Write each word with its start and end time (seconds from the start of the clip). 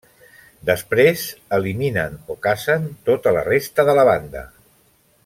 Després, 0.69 1.25
eliminen 1.57 2.17
o 2.35 2.39
cacen 2.47 2.89
tota 3.11 3.37
la 3.39 3.47
resta 3.53 3.87
de 3.91 3.97
la 4.01 4.07
banda. 4.13 4.47